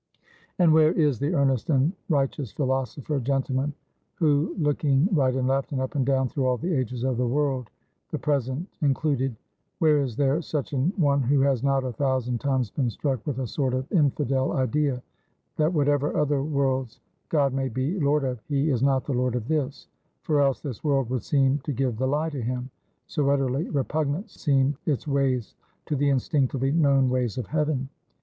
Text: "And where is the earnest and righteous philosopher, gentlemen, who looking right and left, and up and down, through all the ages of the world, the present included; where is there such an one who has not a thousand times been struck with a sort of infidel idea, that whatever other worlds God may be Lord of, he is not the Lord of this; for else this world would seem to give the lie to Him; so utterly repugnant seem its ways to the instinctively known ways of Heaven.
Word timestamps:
"And 0.57 0.73
where 0.73 0.91
is 0.93 1.19
the 1.19 1.35
earnest 1.35 1.69
and 1.69 1.93
righteous 2.09 2.51
philosopher, 2.51 3.19
gentlemen, 3.19 3.71
who 4.15 4.55
looking 4.57 5.07
right 5.11 5.35
and 5.35 5.47
left, 5.47 5.73
and 5.73 5.79
up 5.79 5.93
and 5.93 6.03
down, 6.03 6.27
through 6.27 6.47
all 6.47 6.57
the 6.57 6.73
ages 6.73 7.03
of 7.03 7.17
the 7.17 7.27
world, 7.27 7.69
the 8.09 8.17
present 8.17 8.67
included; 8.81 9.35
where 9.77 9.99
is 9.99 10.15
there 10.15 10.41
such 10.41 10.73
an 10.73 10.91
one 10.97 11.21
who 11.21 11.41
has 11.41 11.61
not 11.61 11.83
a 11.83 11.93
thousand 11.93 12.39
times 12.41 12.71
been 12.71 12.89
struck 12.89 13.23
with 13.27 13.37
a 13.37 13.45
sort 13.45 13.75
of 13.75 13.91
infidel 13.91 14.53
idea, 14.53 15.03
that 15.57 15.71
whatever 15.71 16.17
other 16.17 16.41
worlds 16.41 16.99
God 17.29 17.53
may 17.53 17.69
be 17.69 17.99
Lord 17.99 18.23
of, 18.23 18.41
he 18.47 18.71
is 18.71 18.81
not 18.81 19.05
the 19.05 19.13
Lord 19.13 19.35
of 19.35 19.47
this; 19.47 19.85
for 20.23 20.41
else 20.41 20.61
this 20.61 20.83
world 20.83 21.11
would 21.11 21.21
seem 21.21 21.59
to 21.59 21.71
give 21.71 21.97
the 21.99 22.07
lie 22.07 22.31
to 22.31 22.41
Him; 22.41 22.71
so 23.05 23.29
utterly 23.29 23.69
repugnant 23.69 24.31
seem 24.31 24.75
its 24.87 25.07
ways 25.07 25.53
to 25.85 25.95
the 25.95 26.09
instinctively 26.09 26.71
known 26.71 27.07
ways 27.07 27.37
of 27.37 27.45
Heaven. 27.45 27.87